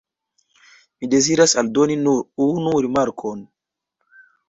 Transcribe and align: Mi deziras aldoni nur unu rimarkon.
Mi 1.03 1.09
deziras 1.15 1.53
aldoni 1.63 1.99
nur 2.07 2.45
unu 2.49 2.77
rimarkon. 2.89 3.49